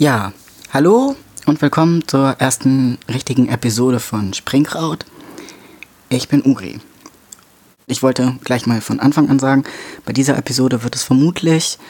[0.00, 0.32] Ja,
[0.72, 1.16] hallo
[1.46, 5.04] und willkommen zur ersten richtigen Episode von Springkraut.
[6.08, 6.78] Ich bin Uri.
[7.88, 9.64] Ich wollte gleich mal von Anfang an sagen,
[10.04, 11.80] bei dieser Episode wird es vermutlich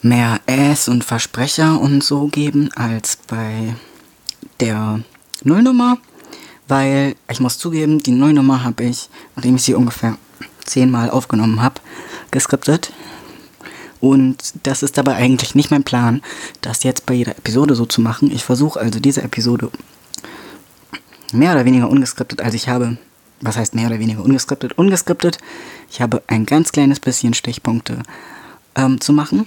[0.00, 3.74] mehr Äs und Versprecher und so geben als bei
[4.60, 5.00] der
[5.42, 5.98] Nullnummer,
[6.68, 10.18] weil ich muss zugeben, die Nullnummer habe ich, nachdem ich sie ungefähr
[10.64, 11.80] zehnmal aufgenommen habe,
[12.30, 12.92] geskriptet.
[14.02, 16.22] Und das ist dabei eigentlich nicht mein Plan,
[16.60, 18.32] das jetzt bei jeder Episode so zu machen.
[18.32, 19.70] Ich versuche also diese Episode
[21.32, 22.96] mehr oder weniger ungeskriptet, als ich habe.
[23.40, 24.72] Was heißt mehr oder weniger ungeskriptet?
[24.72, 25.38] Ungeskriptet.
[25.88, 28.02] Ich habe ein ganz kleines bisschen Stichpunkte
[28.74, 29.46] ähm, zu machen.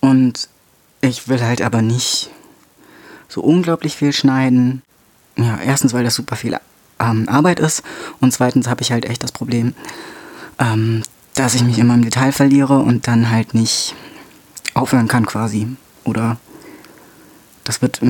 [0.00, 0.48] Und
[1.02, 2.30] ich will halt aber nicht
[3.28, 4.80] so unglaublich viel schneiden.
[5.36, 6.58] Ja, erstens, weil das super viel
[6.98, 7.82] ähm, Arbeit ist.
[8.22, 9.74] Und zweitens habe ich halt echt das Problem,
[10.58, 11.02] ähm,
[11.36, 13.94] dass ich mich immer im Detail verliere und dann halt nicht
[14.74, 15.68] aufhören kann quasi.
[16.04, 16.38] Oder
[17.62, 18.00] das wird.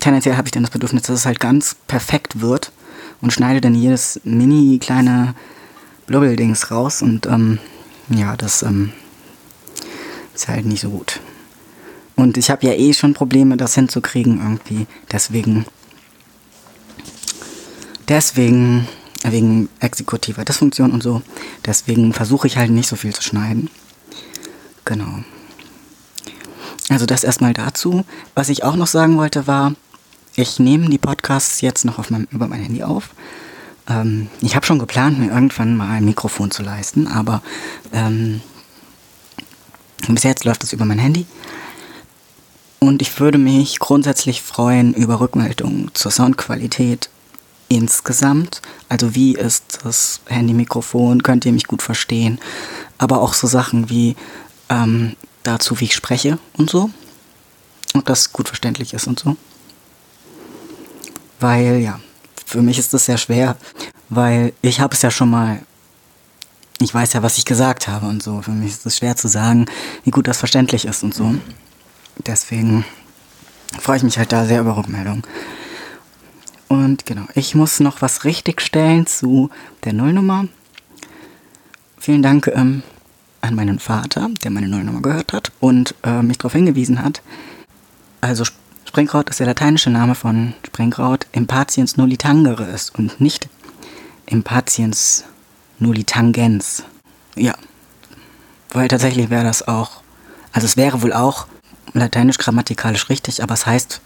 [0.00, 2.72] Tendenziell habe ich dann das Bedürfnis, dass es halt ganz perfekt wird
[3.20, 5.34] und schneide dann jedes mini kleine
[6.06, 7.58] Blubbeldings raus und ähm,
[8.08, 8.92] ja, das ähm,
[10.34, 11.20] ist halt nicht so gut.
[12.16, 14.86] Und ich habe ja eh schon Probleme, das hinzukriegen irgendwie.
[15.10, 15.66] Deswegen.
[18.08, 18.88] Deswegen
[19.22, 21.22] wegen exekutiver Dysfunktion und so.
[21.64, 23.70] Deswegen versuche ich halt nicht so viel zu schneiden.
[24.84, 25.22] Genau.
[26.88, 28.04] Also das erstmal dazu.
[28.34, 29.74] Was ich auch noch sagen wollte war,
[30.34, 33.10] ich nehme die Podcasts jetzt noch meinem, über mein Handy auf.
[33.88, 37.42] Ähm, ich habe schon geplant, mir irgendwann mal ein Mikrofon zu leisten, aber
[37.92, 38.40] ähm,
[40.08, 41.26] bis jetzt läuft es über mein Handy.
[42.78, 47.10] Und ich würde mich grundsätzlich freuen über Rückmeldungen zur Soundqualität
[47.76, 48.62] insgesamt.
[48.88, 52.38] Also wie ist das Handy-Mikrofon, könnt ihr mich gut verstehen.
[52.98, 54.16] Aber auch so Sachen wie
[54.68, 56.90] ähm, dazu, wie ich spreche und so.
[57.94, 59.36] Ob das gut verständlich ist und so.
[61.40, 62.00] Weil ja,
[62.46, 63.56] für mich ist das sehr schwer,
[64.08, 65.60] weil ich habe es ja schon mal,
[66.80, 68.42] ich weiß ja, was ich gesagt habe und so.
[68.42, 69.66] Für mich ist es schwer zu sagen,
[70.04, 71.34] wie gut das verständlich ist und so.
[72.26, 72.84] Deswegen
[73.80, 75.22] freue ich mich halt da sehr über Rückmeldungen.
[76.72, 79.50] Und genau, ich muss noch was richtigstellen zu
[79.84, 80.46] der Nullnummer.
[81.98, 82.82] Vielen Dank ähm,
[83.42, 87.20] an meinen Vater, der meine Nullnummer gehört hat und äh, mich darauf hingewiesen hat.
[88.22, 88.44] Also
[88.88, 93.50] Springkraut ist der lateinische Name von Springkraut Impatiens nullitangere ist und nicht
[94.24, 95.24] Impatiens
[95.78, 96.84] nullitangens.
[97.36, 97.54] Ja,
[98.70, 100.00] weil tatsächlich wäre das auch,
[100.52, 101.48] also es wäre wohl auch
[101.92, 104.00] lateinisch grammatikalisch richtig, aber es heißt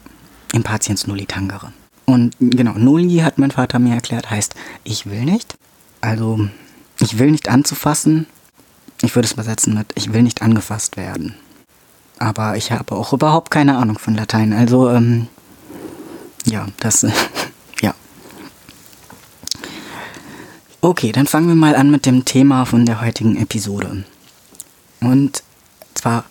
[0.53, 1.73] Impatiens nullitangere.
[2.07, 5.57] Und genau, Nulli hat mein Vater mir erklärt, heißt ich will nicht.
[6.01, 6.49] Also
[7.01, 8.27] ich will nicht anzufassen.
[9.03, 11.35] Ich würde es übersetzen mit ich will nicht angefasst werden.
[12.19, 14.53] Aber ich habe auch überhaupt keine Ahnung von Latein.
[14.53, 15.27] Also ähm,
[16.47, 17.05] ja, das
[17.83, 17.95] ja.
[20.81, 24.05] Okay, dann fangen wir mal an mit dem Thema von der heutigen Episode.
[25.01, 25.43] Und
[25.95, 26.25] zwar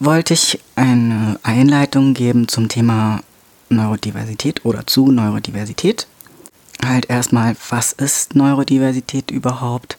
[0.00, 3.20] wollte ich eine Einleitung geben zum Thema
[3.70, 6.06] Neurodiversität oder zu Neurodiversität.
[6.84, 9.98] Halt erstmal, was ist Neurodiversität überhaupt?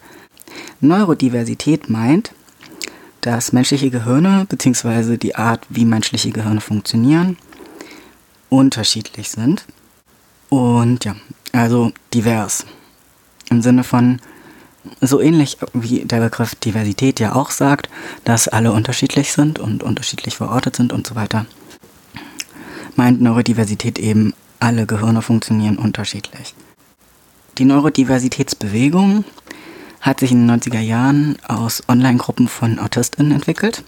[0.80, 2.32] Neurodiversität meint,
[3.20, 5.16] dass menschliche Gehirne bzw.
[5.16, 7.36] die Art, wie menschliche Gehirne funktionieren,
[8.48, 9.66] unterschiedlich sind.
[10.48, 11.16] Und ja,
[11.52, 12.64] also divers.
[13.50, 14.20] Im Sinne von
[15.00, 17.90] so ähnlich wie der Begriff Diversität ja auch sagt,
[18.24, 21.46] dass alle unterschiedlich sind und unterschiedlich verortet sind und so weiter
[22.96, 26.54] meint Neurodiversität eben, alle Gehirne funktionieren unterschiedlich.
[27.58, 29.24] Die Neurodiversitätsbewegung
[30.00, 33.84] hat sich in den 90er Jahren aus Online-Gruppen von AutistInnen entwickelt.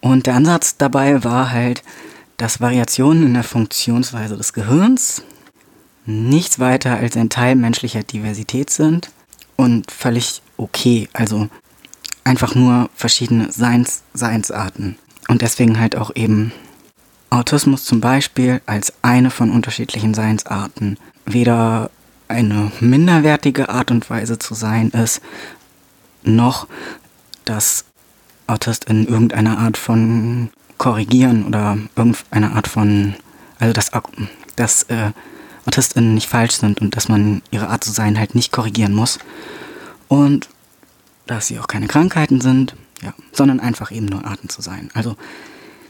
[0.00, 1.82] Und der Ansatz dabei war halt,
[2.36, 5.22] dass Variationen in der Funktionsweise des Gehirns
[6.06, 9.10] nichts weiter als ein Teil menschlicher Diversität sind
[9.56, 11.48] und völlig okay, also
[12.24, 14.96] einfach nur verschiedene Seins Seinsarten.
[15.28, 16.52] Und deswegen halt auch eben
[17.30, 21.90] Autismus zum Beispiel als eine von unterschiedlichen Seinsarten weder
[22.26, 25.20] eine minderwertige Art und Weise zu sein ist,
[26.22, 26.66] noch
[27.44, 27.84] dass
[28.46, 33.14] AutistInnen irgendeine Art von korrigieren oder irgendeine Art von,
[33.58, 33.90] also dass,
[34.56, 35.12] dass äh,
[35.66, 39.18] AutistInnen nicht falsch sind und dass man ihre Art zu sein halt nicht korrigieren muss.
[40.08, 40.48] Und
[41.26, 44.90] dass sie auch keine Krankheiten sind, ja, sondern einfach eben nur Arten zu sein.
[44.94, 45.16] Also,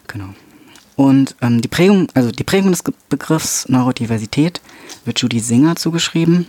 [0.08, 0.34] genau.
[0.98, 4.60] Und ähm, die Prägung, also die Prägung des Begriffs Neurodiversität
[5.04, 6.48] wird Judy Singer zugeschrieben,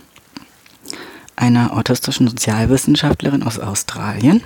[1.36, 4.42] einer autistischen Sozialwissenschaftlerin aus Australien.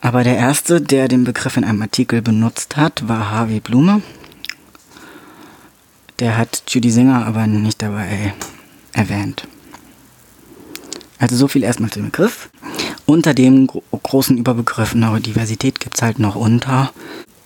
[0.00, 4.02] Aber der erste, der den Begriff in einem Artikel benutzt hat, war Harvey Blume.
[6.18, 8.34] Der hat Judy Singer aber nicht dabei
[8.92, 9.46] erwähnt.
[11.20, 12.50] Also so viel erstmal zum Begriff.
[13.06, 16.34] Unter dem gro großen Überbegriff Neurodiversität gibt es halt noch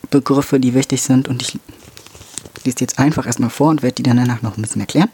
[0.09, 1.59] Unterbegriffe, die wichtig sind und ich
[2.65, 5.11] lese jetzt einfach erstmal vor und werde die dann danach noch ein bisschen erklären.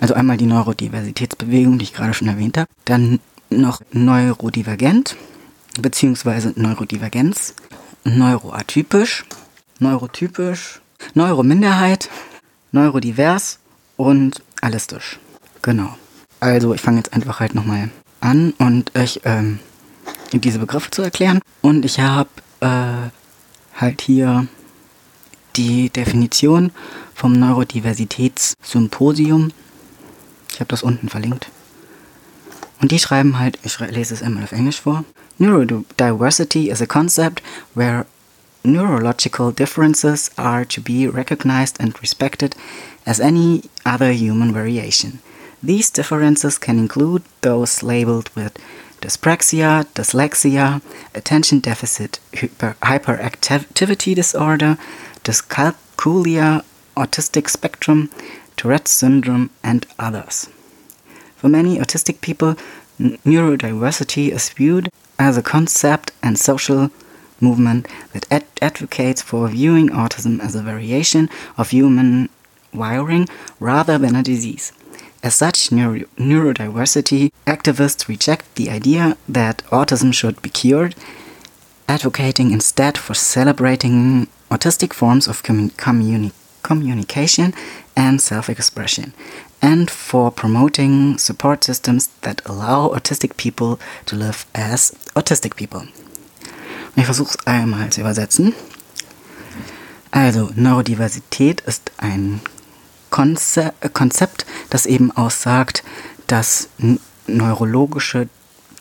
[0.00, 2.68] Also einmal die Neurodiversitätsbewegung, die ich gerade schon erwähnt habe.
[2.84, 5.16] Dann noch Neurodivergent,
[5.80, 7.54] beziehungsweise Neurodivergenz,
[8.04, 9.24] neuroatypisch,
[9.78, 10.80] neurotypisch,
[11.14, 12.10] Neurominderheit,
[12.72, 13.58] neurodivers
[13.96, 15.18] und allistisch.
[15.62, 15.96] Genau.
[16.40, 17.90] Also ich fange jetzt einfach halt nochmal
[18.20, 19.58] an und euch ähm,
[20.32, 21.40] diese Begriffe zu erklären.
[21.62, 22.28] Und ich habe
[22.60, 22.99] äh,
[23.80, 24.46] halt hier
[25.56, 26.72] die Definition
[27.14, 29.52] vom Neurodiversitätssymposium.
[30.52, 31.48] Ich habe das unten verlinkt.
[32.80, 35.04] Und die schreiben halt, ich lese es einmal auf Englisch vor.
[35.38, 37.42] Neurodiversity is a concept
[37.74, 38.06] where
[38.62, 42.56] neurological differences are to be recognized and respected
[43.04, 45.20] as any other human variation.
[45.62, 48.52] These differences can include those labeled with
[49.00, 50.82] dyspraxia, dyslexia,
[51.14, 54.76] attention deficit hyper hyperactivity disorder,
[55.24, 56.64] dyscalculia,
[56.96, 58.10] autistic spectrum,
[58.56, 60.48] Tourette's syndrome, and others.
[61.36, 62.56] For many autistic people,
[63.00, 66.90] neurodiversity is viewed as a concept and social
[67.40, 72.28] movement that ad advocates for viewing autism as a variation of human
[72.72, 73.26] wiring
[73.58, 74.72] rather than a disease.
[75.22, 80.94] As such, neuro neurodiversity activists reject the idea that autism should be cured,
[81.86, 86.32] advocating instead for celebrating autistic forms of commun communi
[86.62, 87.52] communication
[87.96, 89.12] and self expression,
[89.60, 95.82] and for promoting support systems that allow autistic people to live as autistic people.
[96.96, 98.54] Ich versuche es einmal zu übersetzen.
[100.12, 102.40] Also, Neurodiversität ist ein
[103.10, 105.82] Konze Konzept, das eben aussagt,
[106.26, 106.68] dass
[107.26, 108.28] neurologische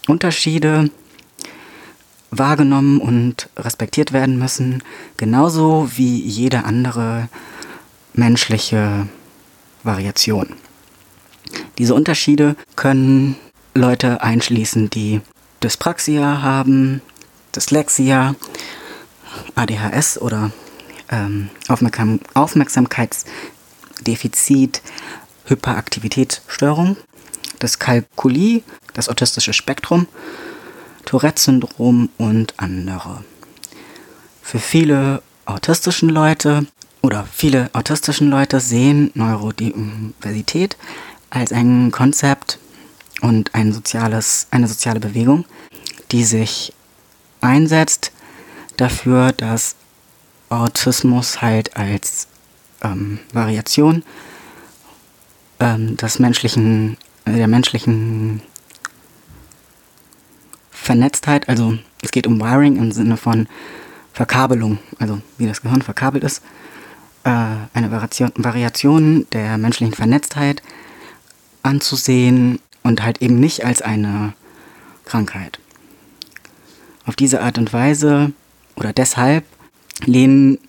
[0.08, 0.90] Unterschiede
[2.31, 4.84] wahrgenommen und respektiert werden müssen,
[5.18, 7.28] genauso wie jede andere
[8.14, 9.08] menschliche
[9.84, 10.54] Variation.
[11.78, 13.36] Diese Unterschiede können
[13.74, 15.22] Leute einschließen, die
[15.64, 17.02] Dyspraxia haben,
[17.56, 18.36] Dyslexia,
[19.56, 20.52] ADHS oder
[21.10, 22.90] ähm, Aufmerksam
[24.10, 24.82] Aufmerksamkeitsdefizit,
[25.46, 26.98] Hyperaktivitätsstörung,
[27.60, 28.64] das Kalkulie,
[28.94, 30.08] das autistische Spektrum,
[31.06, 33.24] Tourette-Syndrom und andere.
[34.42, 36.66] Für viele autistischen Leute
[37.02, 40.78] oder viele autistischen Leute sehen Neurodiversität
[41.30, 42.60] als ein Konzept
[43.22, 45.46] und ein soziales, eine soziale Bewegung,
[46.12, 46.74] die sich
[47.42, 48.12] einsetzt
[48.78, 49.76] dafür, dass
[50.50, 52.28] Autismus halt als
[52.81, 54.04] ähm, Variation
[55.60, 58.42] ähm, des menschlichen, der menschlichen
[60.72, 63.48] Vernetztheit, also es geht um Wiring im Sinne von
[64.14, 66.42] Verkabelung, also wie das Gehirn verkabelt ist,
[67.24, 70.62] äh, eine Variation, Variation der menschlichen Vernetztheit
[71.64, 74.34] anzusehen und halt eben nicht als eine
[75.06, 75.60] Krankheit.
[77.06, 78.31] Auf diese Art und Weise
[78.76, 79.46] oder deshalb
[80.06, 80.60] lehnen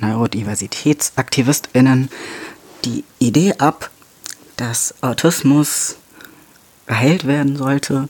[0.00, 2.08] Neurodiversitätsaktivistinnen
[2.84, 3.90] die Idee ab,
[4.56, 5.96] dass Autismus
[6.86, 8.08] geheilt werden sollte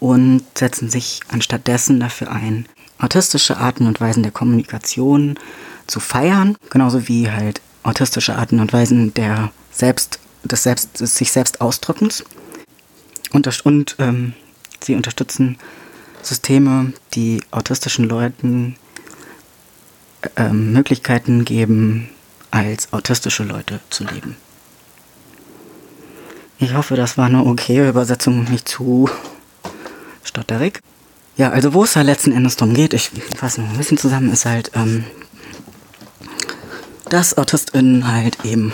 [0.00, 2.66] und setzen sich anstattdessen dafür ein,
[2.98, 5.38] autistische Arten und Weisen der Kommunikation
[5.86, 11.32] zu feiern, genauso wie halt autistische Arten und Weisen der Selbst, des, Selbst, des sich
[11.32, 12.24] selbst Ausdrückens.
[13.32, 14.34] Und, und ähm,
[14.82, 15.58] sie unterstützen
[16.22, 18.76] Systeme, die autistischen Leuten
[20.36, 22.08] äh, Möglichkeiten geben,
[22.50, 24.36] als autistische Leute zu leben.
[26.58, 29.08] Ich hoffe, das war eine okaye Übersetzung und nicht zu
[30.22, 30.80] stotterig.
[31.36, 34.32] Ja, also wo es da letzten Endes drum geht, ich fasse noch ein bisschen zusammen,
[34.32, 35.04] ist halt, ähm,
[37.08, 38.72] dass AutistInnen halt eben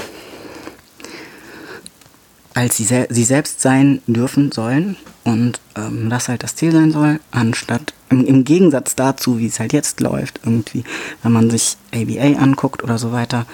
[2.55, 6.93] als sie, se sie selbst sein dürfen sollen und ähm, das halt das Ziel sein
[6.93, 10.85] soll, anstatt im, im Gegensatz dazu, wie es halt jetzt läuft, irgendwie,
[11.23, 13.47] wenn man sich ABA anguckt oder so weiter,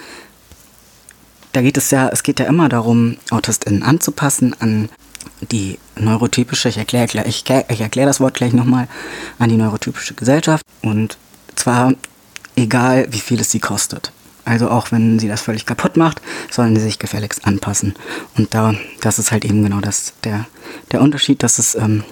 [1.52, 4.88] da geht es ja, es geht ja immer darum, AutistInnen anzupassen an
[5.50, 8.88] die neurotypische, ich erkläre ich, erklär das Wort gleich nochmal,
[9.38, 11.16] an die neurotypische Gesellschaft und
[11.54, 11.94] zwar
[12.56, 14.12] egal, wie viel es sie kostet.
[14.44, 16.20] Also auch wenn sie das völlig kaputt macht,
[16.50, 17.94] sollen sie sich gefälligst anpassen.
[18.36, 20.46] Und da, das ist halt eben genau das, der,
[20.92, 22.04] der Unterschied, dass das ähm,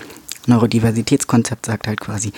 [0.49, 2.33] Neurodiversitätskonzept sagt halt quasi,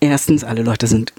[0.00, 1.12] erstens, alle Leute sind,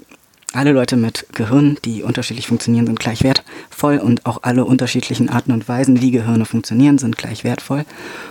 [0.52, 5.52] alle Leute mit Gehirn, die unterschiedlich funktionieren, sind gleich wertvoll und auch alle unterschiedlichen Arten
[5.52, 7.84] und Weisen, wie Gehirne funktionieren, sind gleich wertvoll.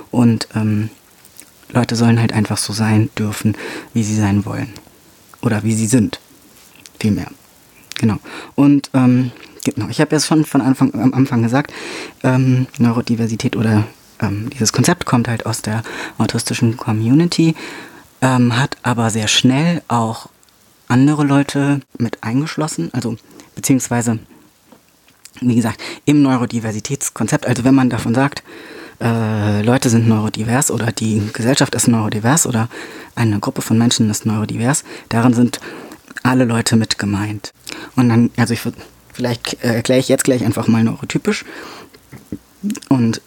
[0.10, 0.90] Und ähm,
[1.70, 3.56] Leute sollen halt einfach so sein dürfen,
[3.94, 4.74] wie sie sein wollen.
[5.42, 6.20] Oder wie sie sind.
[7.00, 7.28] Vielmehr.
[8.00, 8.18] Genau.
[8.56, 9.32] Und ähm,
[9.64, 11.72] genau, ich habe jetzt schon von Anfang, am Anfang gesagt,
[12.24, 13.86] ähm, Neurodiversität oder
[14.22, 15.84] ähm, dieses Konzept kommt halt aus der
[16.18, 17.56] autistischen Community,
[18.22, 20.30] ähm, hat aber sehr schnell auch
[20.88, 23.18] andere Leute mit eingeschlossen, also
[23.56, 24.20] beziehungsweise,
[25.42, 28.44] wie gesagt, im Neurodiversitätskonzept, also wenn man davon sagt,
[29.00, 32.70] äh, Leute sind neurodivers oder die Gesellschaft ist neurodivers oder
[33.16, 35.60] eine Gruppe von Menschen ist neurodivers, darin sind
[36.24, 37.54] alle Leute mit gemeint.
[37.96, 38.78] Und dann, also ich würde,
[39.14, 41.46] vielleicht äh, erkläre ich jetzt gleich einfach mal neurotypisch
[42.90, 43.22] und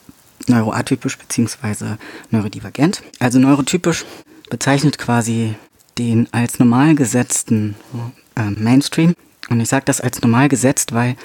[0.51, 1.97] neuroatypisch bzw.
[2.31, 3.03] neurodivergent.
[3.19, 4.05] Also neurotypisch
[4.51, 5.55] bezeichnet quasi
[5.99, 7.77] den als normal gesetzten
[8.37, 9.15] äh, Mainstream.
[9.49, 11.17] Und ich sage das als normal gesetzt, weil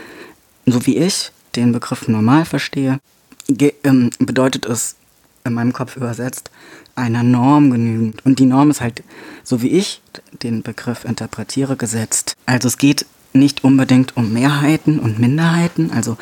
[0.65, 2.99] so wie ich den Begriff normal verstehe,
[3.83, 4.95] ähm, bedeutet es
[5.43, 6.49] in meinem Kopf übersetzt
[6.95, 8.25] einer Norm genügend.
[8.25, 9.03] Und die Norm ist halt,
[9.43, 10.01] so wie ich
[10.41, 12.35] den Begriff interpretiere, gesetzt.
[12.45, 16.17] Also es geht nicht unbedingt um Mehrheiten und Minderheiten, also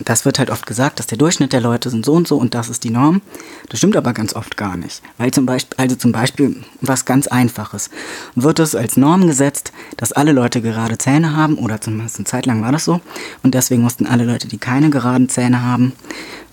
[0.00, 2.54] das wird halt oft gesagt, dass der Durchschnitt der Leute sind so und so und
[2.54, 3.22] das ist die Norm.
[3.68, 5.02] Das stimmt aber ganz oft gar nicht.
[5.18, 7.90] Weil zum Beispiel, also zum Beispiel was ganz Einfaches.
[8.34, 12.46] Wird es als Norm gesetzt, dass alle Leute gerade Zähne haben, oder zumindest eine Zeit
[12.46, 13.00] lang war das so,
[13.42, 15.92] und deswegen mussten alle Leute, die keine geraden Zähne haben,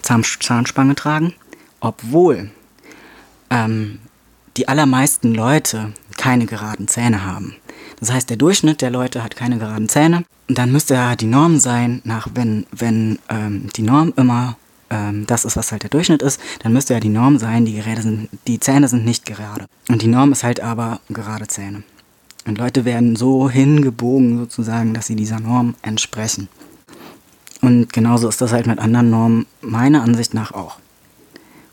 [0.02, 1.34] Zahn Zahnspange tragen,
[1.80, 2.52] obwohl
[3.50, 4.00] ähm,
[4.58, 7.56] die allermeisten Leute keine geraden Zähne haben.
[8.00, 10.24] Das heißt, der Durchschnitt der Leute hat keine geraden Zähne.
[10.48, 14.58] Und dann müsste ja die Norm sein, nach wenn, wenn ähm, die Norm immer
[14.90, 17.76] ähm, das ist, was halt der Durchschnitt ist, dann müsste ja die Norm sein, die
[17.76, 19.66] Geräte sind, die Zähne sind nicht gerade.
[19.90, 21.84] Und die Norm ist halt aber gerade Zähne.
[22.46, 26.48] Und Leute werden so hingebogen sozusagen, dass sie dieser Norm entsprechen.
[27.62, 30.78] Und genauso ist das halt mit anderen Normen meiner Ansicht nach auch.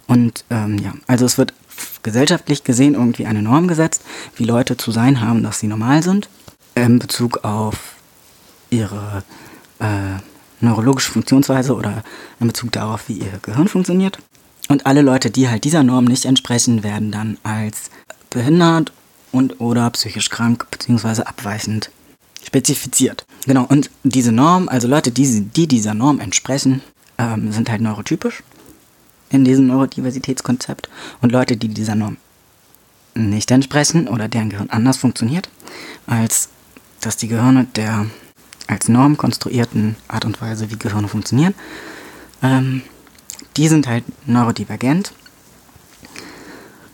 [0.06, 1.54] Und ähm, ja, also es wird
[2.02, 4.02] gesellschaftlich gesehen irgendwie eine Norm gesetzt,
[4.36, 6.28] wie Leute zu sein haben, dass sie normal sind,
[6.74, 7.94] in Bezug auf
[8.70, 9.24] ihre
[9.80, 10.20] äh,
[10.60, 12.02] neurologische Funktionsweise oder
[12.40, 14.18] in Bezug darauf, wie ihr Gehirn funktioniert.
[14.68, 17.90] Und alle Leute, die halt dieser Norm nicht entsprechen, werden dann als
[18.30, 18.92] behindert
[19.32, 21.22] und oder psychisch krank bzw.
[21.22, 21.90] abweichend
[22.44, 23.26] spezifiziert.
[23.46, 26.82] Genau, und diese Norm, also Leute, die, die dieser Norm entsprechen,
[27.18, 28.42] ähm, sind halt neurotypisch
[29.30, 30.88] in diesem Neurodiversitätskonzept
[31.20, 32.16] und Leute, die dieser Norm
[33.14, 35.48] nicht entsprechen oder deren Gehirn anders funktioniert,
[36.06, 36.48] als
[37.00, 38.06] dass die Gehirne der
[38.66, 41.54] als Norm konstruierten Art und Weise, wie Gehirne funktionieren,
[42.42, 42.82] ähm,
[43.56, 45.12] die sind halt neurodivergent,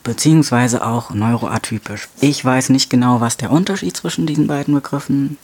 [0.03, 2.09] beziehungsweise auch neuroatypisch.
[2.21, 5.39] Ich weiß nicht genau, was der Unterschied zwischen diesen beiden Begriffen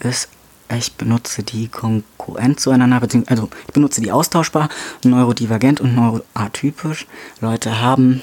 [0.00, 0.28] ist,
[0.76, 4.68] ich benutze die konkurrent zueinander, also ich benutze die austauschbar,
[5.04, 7.06] neurodivergent und neuroatypisch.
[7.40, 8.22] Leute haben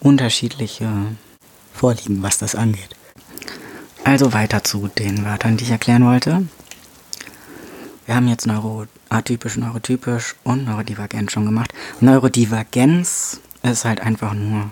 [0.00, 0.88] unterschiedliche
[1.72, 2.96] Vorlieben, was das angeht.
[4.04, 6.46] Also weiter zu den Wörtern, die ich erklären wollte.
[8.06, 11.74] Wir haben jetzt neuroatypisch, neurotypisch und neurodivergent schon gemacht.
[12.00, 14.70] Neurodivergenz ist halt einfach nur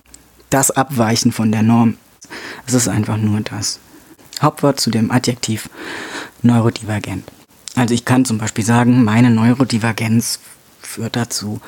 [0.50, 1.98] das Abweichen von der Norm.
[2.66, 3.80] Es ist einfach nur das
[4.40, 5.68] Hauptwort zu dem Adjektiv
[6.44, 7.24] neurodivergent.
[7.76, 10.38] Also ich kann zum Beispiel sagen, meine Neurodivergenz
[10.80, 11.60] führt dazu,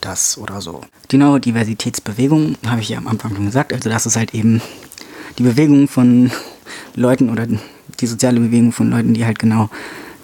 [0.00, 0.80] dass oder so.
[1.10, 4.62] Die Neurodiversitätsbewegung habe ich ja am Anfang schon gesagt, also das ist halt eben
[5.38, 6.30] die Bewegung von
[6.94, 7.46] Leuten oder
[8.00, 9.68] die soziale Bewegung von Leuten, die halt genau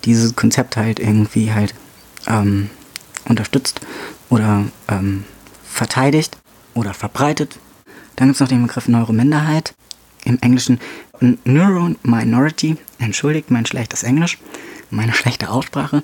[0.05, 1.75] dieses Konzept halt irgendwie halt
[2.27, 2.71] ähm,
[3.27, 3.81] unterstützt
[4.31, 5.25] oder ähm,
[5.65, 6.39] verteidigt
[6.75, 7.59] oder verbreitet.
[8.17, 9.75] Dann gibt es noch den Begriff Neurominderheit.
[10.29, 10.79] Im Englischen
[11.45, 14.39] Neuro Minority, entschuldigt mein schlechtes Englisch,
[14.91, 16.03] meine schlechte Aussprache.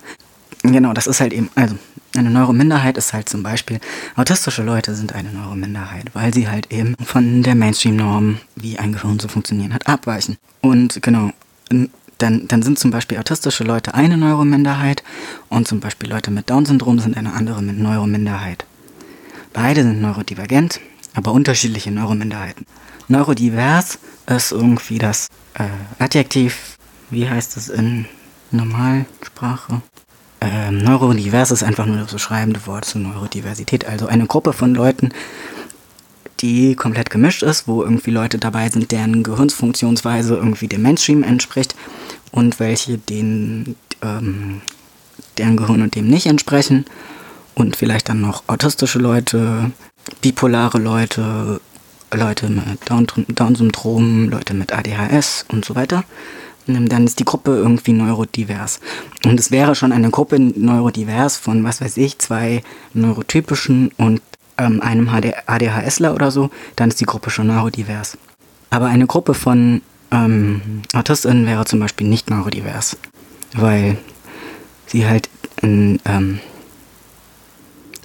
[0.62, 1.76] Genau, das ist halt eben, also
[2.16, 3.80] eine Neurominderheit ist halt zum Beispiel,
[4.16, 9.18] autistische Leute sind eine Neurominderheit, weil sie halt eben von der Mainstream-Norm, wie ein Gehirn
[9.18, 10.38] zu funktionieren hat, abweichen.
[10.62, 11.32] Und genau,
[12.16, 15.02] dann, dann sind zum Beispiel autistische Leute eine Neurominderheit
[15.50, 18.64] und zum Beispiel Leute mit Down-Syndrom sind eine andere mit Neurominderheit.
[19.52, 20.80] Beide sind neurodivergent,
[21.12, 22.64] aber unterschiedliche Neurominderheiten.
[23.08, 25.64] Neurodivers ist irgendwie das äh,
[25.98, 26.76] Adjektiv,
[27.10, 28.06] wie heißt es in
[28.50, 29.82] Normalsprache?
[30.40, 35.10] Ähm, neurodivers ist einfach nur das beschreibende Wort zu Neurodiversität, also eine Gruppe von Leuten,
[36.40, 41.74] die komplett gemischt ist, wo irgendwie Leute dabei sind, deren Gehirnsfunktionsweise irgendwie dem Mainstream entspricht
[42.30, 44.60] und welche den, ähm,
[45.38, 46.84] deren Gehirn und dem nicht entsprechen
[47.54, 49.70] und vielleicht dann noch autistische Leute,
[50.20, 51.60] bipolare Leute,
[52.16, 56.04] Leute mit Down-Syndrom, Leute mit ADHS und so weiter.
[56.66, 58.80] Dann ist die Gruppe irgendwie neurodivers.
[59.24, 62.62] Und es wäre schon eine Gruppe neurodivers von, was weiß ich, zwei
[62.94, 64.22] neurotypischen und
[64.58, 68.16] ähm, einem ADHSler oder so, dann ist die Gruppe schon neurodivers.
[68.70, 72.96] Aber eine Gruppe von ähm, AutistInnen wäre zum Beispiel nicht neurodivers,
[73.54, 73.98] weil
[74.86, 75.28] sie halt
[75.60, 76.40] in, ähm,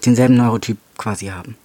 [0.05, 1.55] denselben Neurotyp quasi haben.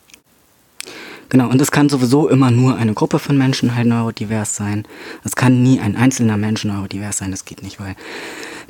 [1.35, 4.87] Genau, und es kann sowieso immer nur eine Gruppe von Menschen halt neurodivers sein.
[5.25, 7.97] Es kann nie ein einzelner Mensch neurodivers sein, das geht nicht, weil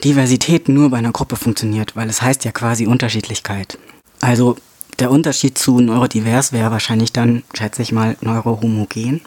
[0.02, 3.78] Diversität nur bei einer Gruppe funktioniert, weil es heißt ja quasi Unterschiedlichkeit.
[4.22, 4.56] Also
[4.98, 9.20] der Unterschied zu neurodivers wäre wahrscheinlich dann, schätze ich mal, neurohomogen.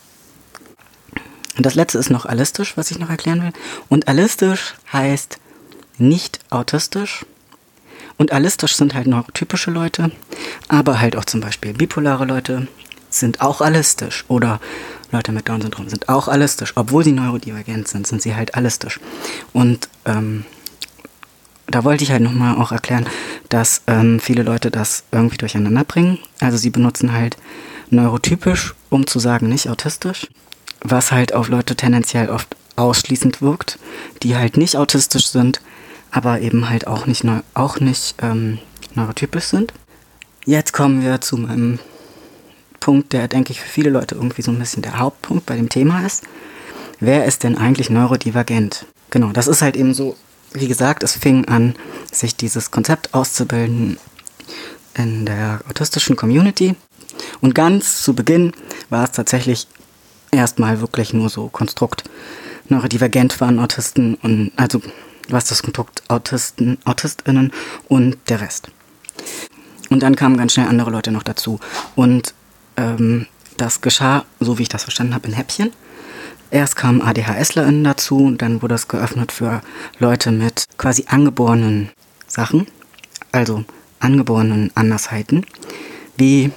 [1.58, 3.54] Und das letzte ist noch allistisch, was ich noch erklären will.
[3.88, 5.38] Und allistisch heißt
[6.00, 7.24] nicht autistisch.
[8.18, 10.12] Und allistisch sind halt neurotypische Leute,
[10.70, 12.68] aber halt auch zum Beispiel bipolare Leute
[13.20, 14.26] sind auch allistisch.
[14.28, 14.60] Oder
[15.12, 16.74] Leute mit Down-Syndrom sind auch allistisch.
[16.76, 19.00] Obwohl sie neurodivergent sind, sind sie halt allistisch.
[19.54, 20.46] Und ähm,
[21.68, 23.08] da wollte ich halt nochmal auch erklären,
[23.50, 26.18] dass ähm, viele Leute das irgendwie durcheinander bringen.
[26.40, 27.38] Also sie benutzen halt
[27.90, 30.28] neurotypisch, um zu sagen, nicht autistisch,
[30.82, 33.80] was halt auf Leute tendenziell oft ausschließend wirkt,
[34.24, 35.62] die halt nicht autistisch sind,
[36.12, 38.60] aber eben halt auch nicht, neu auch nicht ähm,
[38.96, 39.74] neurotypisch sind.
[40.46, 41.80] Jetzt kommen wir zu meinem
[42.88, 45.68] Punkt, der, denke ich, für viele Leute irgendwie so ein bisschen der Hauptpunkt bei dem
[45.68, 46.24] Thema ist.
[47.02, 48.86] Wer ist denn eigentlich neurodivergent?
[49.10, 50.16] Genau, das ist halt eben so
[50.54, 51.76] wie gesagt, es fing an,
[52.12, 53.98] sich dieses Konzept auszubilden
[54.96, 56.76] in der autistischen Community.
[57.42, 58.54] Und ganz zu Beginn
[58.90, 59.68] war es tatsächlich
[60.32, 62.04] erstmal wirklich nur so Konstrukt.
[62.70, 64.82] Neurodivergent waren Autisten und also
[65.30, 67.52] was das Konstrukt Autisten, AutistInnen
[67.88, 68.70] und der Rest.
[69.90, 71.60] Und dann kamen ganz schnell andere Leute noch dazu.
[71.96, 72.34] Und
[72.78, 75.72] ähm, das geschah, so wie ich das verstanden habe, in Häppchen.
[76.50, 79.62] Erst kamen ADHSlerInnen dazu, dann wurde es geöffnet für
[80.00, 81.90] Leute mit quasi angeborenen
[82.26, 82.68] Sachen,
[83.34, 83.66] also
[84.00, 85.46] angeborenen Andersheiten,
[86.16, 86.52] wie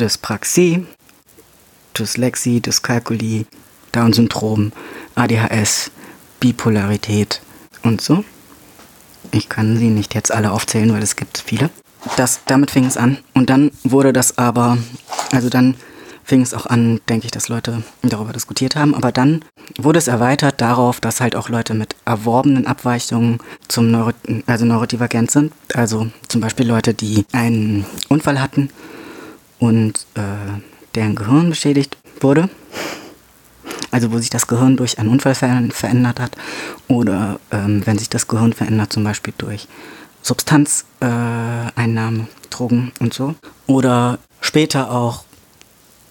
[0.00, 0.86] Dyspraxie,
[1.98, 3.44] Dyslexie, Dyskalkulie,
[3.92, 4.72] Down-Syndrom,
[5.14, 5.90] ADHS,
[6.40, 7.42] Bipolarität
[7.82, 8.24] und so.
[9.30, 11.70] Ich kann sie nicht jetzt alle aufzählen, weil es gibt viele.
[12.16, 13.18] Das, damit fing es an.
[13.34, 14.78] Und dann wurde das aber,
[15.32, 15.76] also dann
[16.24, 18.94] fing es auch an, denke ich, dass Leute darüber diskutiert haben.
[18.94, 19.44] Aber dann
[19.78, 23.38] wurde es erweitert darauf, dass halt auch Leute mit erworbenen Abweichungen
[23.68, 24.10] zum Neuro
[24.46, 25.52] also neurodivergent sind.
[25.74, 28.70] Also zum Beispiel Leute, die einen Unfall hatten
[29.58, 30.20] und äh,
[30.94, 32.48] deren Gehirn beschädigt wurde.
[33.90, 36.36] Also wo sich das Gehirn durch einen Unfall ver verändert hat.
[36.88, 39.68] Oder ähm, wenn sich das Gehirn verändert, zum Beispiel durch
[40.24, 43.34] Substanzeinnahme, äh, Drogen und so.
[43.66, 45.24] Oder später auch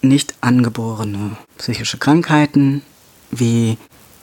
[0.02, 2.84] nicht angeborene psychische Krankheiten,
[3.32, 3.78] wie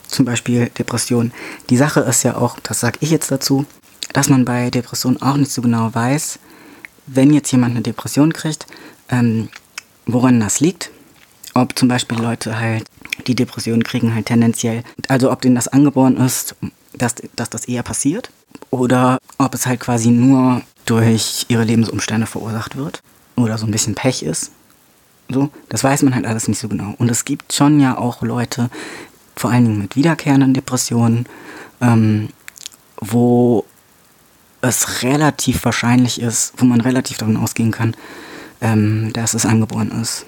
[0.07, 1.33] zum Beispiel Depression.
[1.71, 3.67] Die Sache ist ja auch, das sage ich jetzt dazu,
[4.13, 6.39] dass man bei Depressionen auch nicht so genau weiß,
[7.07, 8.67] wenn jetzt jemand eine Depression kriegt,
[9.09, 9.49] ähm,
[10.07, 10.91] woran das liegt.
[11.55, 12.85] Ob zum Beispiel Leute halt
[13.27, 16.55] die Depression kriegen halt tendenziell, also ob denen das angeboren ist,
[16.93, 18.31] dass, dass das eher passiert
[18.71, 23.03] oder ob es halt quasi nur durch ihre Lebensumstände verursacht wird
[23.37, 24.53] oder so ein bisschen Pech ist.
[25.29, 26.95] So, das weiß man halt alles nicht so genau.
[26.99, 28.71] Und es gibt schon ja auch Leute,
[29.37, 31.27] vor allen Dingen mit wiederkehrenden Depressionen,
[31.81, 32.31] ähm,
[33.01, 33.65] wo
[34.61, 37.97] es relativ wahrscheinlich ist, wo man relativ davon ausgehen kann,
[38.61, 40.27] ähm, dass es angeboren ist.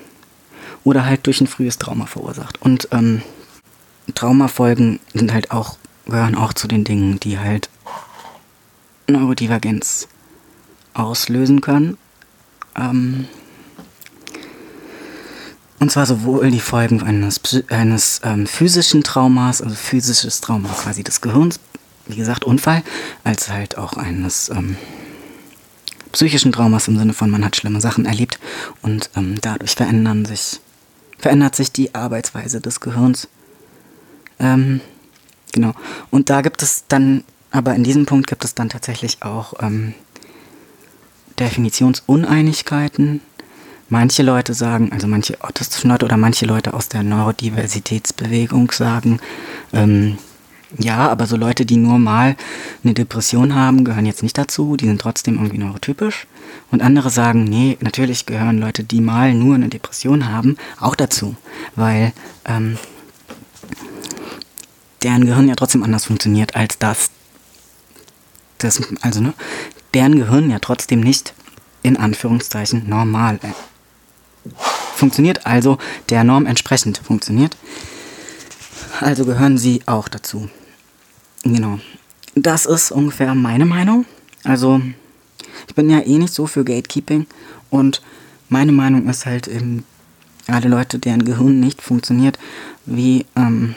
[0.85, 2.63] Oder halt durch ein frühes Trauma verursacht.
[2.63, 3.23] Und ähm,
[4.15, 5.77] Traumafolgen sind halt auch,
[6.07, 7.69] gehören auch zu den Dingen, die halt
[9.07, 10.09] Neurodivergenz
[10.95, 11.99] auslösen können.
[12.77, 13.27] Ähm,
[15.83, 21.21] und zwar sowohl die Folgen eines, eines ähm, physischen Traumas, also physisches Trauma quasi des
[21.21, 21.59] Gehirns,
[22.07, 22.83] wie gesagt Unfall,
[23.25, 24.77] als halt auch eines ähm,
[26.13, 28.39] psychischen Traumas im Sinne von man hat schlimme Sachen erlebt
[28.83, 30.61] und ähm, dadurch verändern sich,
[31.19, 33.29] verändert sich die Arbeitsweise des Gehirns.
[34.39, 34.81] Ähm,
[35.51, 35.73] genau.
[36.11, 39.95] Und da gibt es dann, aber in diesem Punkt gibt es dann tatsächlich auch ähm,
[41.39, 43.21] Definitionsuneinigkeiten
[43.93, 49.21] Manche Leute sagen, also manche autistischen Leute oder manche Leute aus der Neurodiversitätsbewegung sagen,
[49.75, 50.17] ähm,
[50.79, 52.35] ja, aber so Leute, die nur mal
[52.83, 56.27] eine Depression haben, gehören jetzt nicht dazu, die sind trotzdem irgendwie neurotypisch.
[56.71, 61.37] Und andere sagen, nee, natürlich gehören Leute, die mal nur eine Depression haben, auch dazu,
[61.77, 62.15] weil
[62.47, 62.79] ähm,
[65.03, 67.11] deren Gehirn ja trotzdem anders funktioniert als das.
[68.65, 69.35] Das also, ne,
[69.95, 71.35] deren Gehirn ja trotzdem nicht
[71.83, 73.39] in Anführungszeichen normal
[74.95, 75.79] funktioniert, also
[76.11, 77.57] der Norm entsprechend funktioniert.
[79.01, 80.49] Also gehören sie auch dazu.
[81.43, 81.81] Genau.
[82.35, 84.07] Das ist ungefähr meine Meinung.
[84.45, 84.81] Also,
[85.69, 87.27] ich bin ja eh nicht so für Gatekeeping
[87.71, 88.03] und
[88.49, 89.85] meine Meinung ist halt eben,
[90.49, 92.39] alle Leute, deren Gehirn nicht funktioniert,
[92.85, 93.75] wie ähm,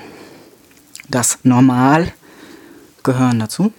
[1.09, 2.11] das normal
[3.03, 3.71] gehören dazu.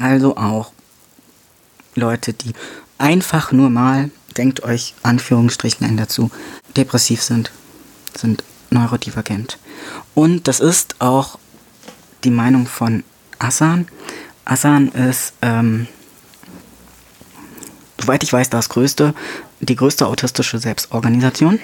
[0.00, 0.72] Also auch
[1.94, 2.52] Leute, die
[2.98, 6.30] einfach nur mal, denkt euch Anführungsstrichen dazu,
[6.76, 7.50] depressiv sind,
[8.16, 9.58] sind neurodivergent.
[10.14, 11.38] Und das ist auch
[12.24, 13.04] die Meinung von
[13.38, 13.88] Asan.
[14.44, 15.86] Asan ist, ähm,
[18.00, 19.14] soweit ich weiß, das größte,
[19.60, 21.58] die größte autistische Selbstorganisation.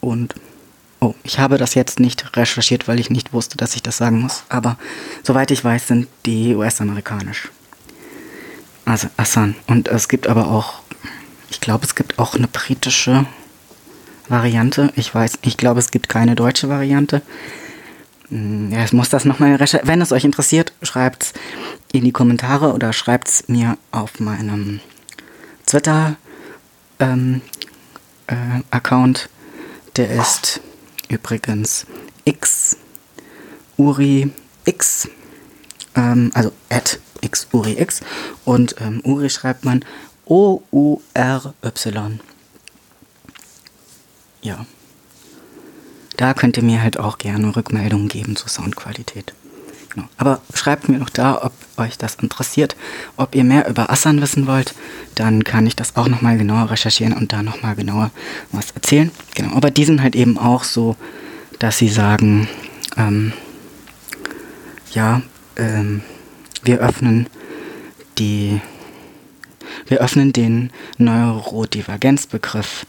[0.00, 0.34] Und
[1.00, 4.20] Oh, ich habe das jetzt nicht recherchiert, weil ich nicht wusste, dass ich das sagen
[4.20, 4.42] muss.
[4.48, 4.76] Aber
[5.22, 7.50] soweit ich weiß, sind die US-amerikanisch.
[8.84, 9.54] Also Assan.
[9.66, 10.80] Und es gibt aber auch,
[11.50, 13.26] ich glaube, es gibt auch eine britische
[14.28, 14.92] Variante.
[14.96, 17.22] Ich weiß, ich glaube, es gibt keine deutsche Variante.
[18.30, 19.86] Hm, ja, ich muss das nochmal recherchieren.
[19.86, 21.32] Wenn es euch interessiert, schreibt es
[21.92, 24.80] in die Kommentare oder schreibt es mir auf meinem
[25.66, 26.18] Twitter-Account.
[27.00, 27.40] Ähm,
[28.26, 29.28] äh,
[29.96, 30.60] Der ist
[31.08, 31.86] übrigens
[32.24, 32.76] X
[33.76, 34.30] Uri
[34.64, 35.08] X,
[35.94, 38.00] ähm, also at X Uri X
[38.44, 39.84] und ähm, Uri schreibt man
[40.26, 42.20] O-U-R-Y.
[44.42, 44.66] Ja.
[46.16, 49.32] Da könnt ihr mir halt auch gerne Rückmeldungen geben zur Soundqualität.
[49.98, 50.08] Genau.
[50.16, 52.76] Aber schreibt mir doch da, ob euch das interessiert,
[53.16, 54.74] ob ihr mehr über Assan wissen wollt,
[55.16, 58.12] dann kann ich das auch nochmal genauer recherchieren und da nochmal genauer
[58.52, 59.10] was erzählen.
[59.34, 60.94] Genau, aber die sind halt eben auch so,
[61.58, 62.48] dass sie sagen,
[62.96, 63.32] ähm,
[64.92, 65.22] ja,
[65.56, 66.02] ähm,
[66.62, 67.26] wir öffnen
[68.18, 68.60] die,
[69.88, 72.86] wir öffnen den Neurodivergenzbegriff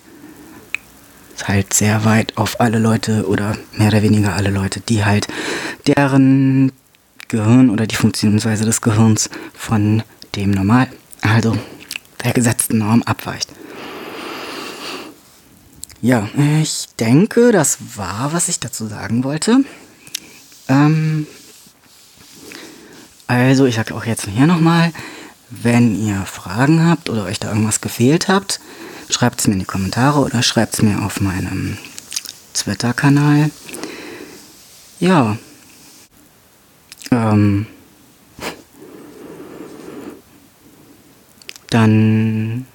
[1.50, 5.28] halt sehr weit auf alle Leute oder mehr oder weniger alle Leute, die halt
[5.88, 6.72] deren
[7.30, 10.04] Gehirn oder die Funktionsweise des Gehirns von
[10.36, 10.88] dem Normal,
[11.22, 11.58] also
[12.24, 13.50] der gesetzten Norm abweicht.
[16.02, 16.30] Ja,
[16.62, 19.64] ich denke, das war, was ich dazu sagen wollte.
[20.70, 21.28] Ähm,
[23.28, 24.94] also, ich sage auch jetzt hier nochmal,
[25.50, 28.60] wenn ihr Fragen habt oder euch da irgendwas gefehlt habt,
[29.10, 31.78] schreibt es mir in die Kommentare oder schreibt es mir auf meinem
[32.54, 33.52] Twitter-Kanal.
[35.00, 35.38] Ja,
[37.12, 37.66] ähm,
[41.70, 42.66] dann.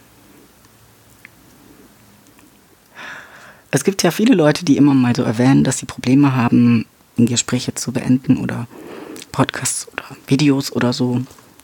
[3.70, 7.74] Es gibt ja viele Leute, die immer mal so erwähnen, dass sie Probleme haben, Gespräche
[7.74, 8.68] zu beenden oder
[9.32, 11.22] Podcasts oder Videos oder so.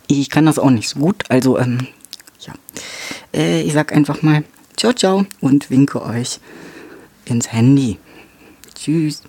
[0.09, 1.87] Ich kann das auch nicht so gut, also ähm,
[2.41, 2.53] ja.
[3.33, 4.43] Äh, ich sag einfach mal
[4.77, 6.41] ciao ciao und winke euch
[7.27, 7.99] ins Handy.
[8.75, 9.23] Tschüss.